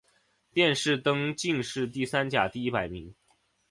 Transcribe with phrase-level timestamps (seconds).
[0.51, 3.13] 殿试登进士第三甲第一百名。